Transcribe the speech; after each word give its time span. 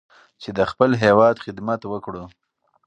چې 0.41 0.49
د 0.57 0.59
خپل 0.71 0.91
هېواد 1.03 1.35
خدمت 1.45 1.81
وکړو. 1.87 2.23